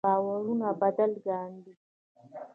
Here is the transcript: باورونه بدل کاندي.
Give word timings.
باورونه 0.07 0.69
بدل 0.81 1.11
کاندي. 1.25 1.73